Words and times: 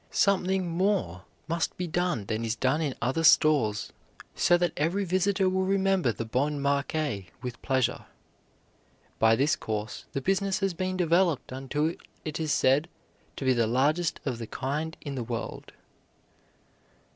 Something 0.09 0.67
more 0.67 1.25
must 1.47 1.77
be 1.77 1.85
done 1.85 2.25
than 2.25 2.43
is 2.43 2.55
done 2.55 2.81
in 2.81 2.95
other 3.03 3.23
stores, 3.23 3.93
so 4.33 4.57
that 4.57 4.73
every 4.75 5.03
visitor 5.05 5.47
will 5.47 5.63
remember 5.63 6.11
the 6.11 6.25
Bon 6.25 6.59
Marché 6.59 7.27
with 7.43 7.61
pleasure. 7.61 8.05
By 9.19 9.35
this 9.35 9.55
course 9.55 10.05
the 10.13 10.19
business 10.21 10.57
has 10.61 10.73
been 10.73 10.97
developed 10.97 11.51
until 11.51 11.93
it 12.25 12.39
is 12.39 12.51
said 12.51 12.89
to 13.35 13.45
be 13.45 13.53
the 13.53 13.67
largest 13.67 14.19
of 14.25 14.39
the 14.39 14.47
kind 14.47 14.97
in 15.01 15.13
the 15.13 15.23
world. 15.23 15.71